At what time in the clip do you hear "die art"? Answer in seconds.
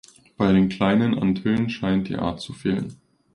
2.09-2.41